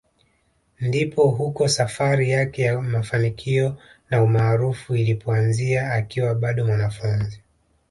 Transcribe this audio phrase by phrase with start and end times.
[0.79, 3.77] Ndipo huko safari yake ya mafanikio
[4.09, 7.41] na umaarufu ilipoanzia akiwa bado mwanafunzi